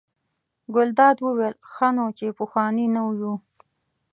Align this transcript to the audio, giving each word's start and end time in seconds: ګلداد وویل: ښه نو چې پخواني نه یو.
ګلداد 0.75 1.17
وویل: 1.21 1.55
ښه 1.71 1.87
نو 1.95 2.05
چې 2.17 2.35
پخواني 2.37 2.85
نه 2.95 3.01
یو. 3.19 3.33